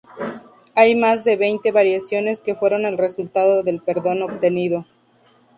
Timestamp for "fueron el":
2.55-2.97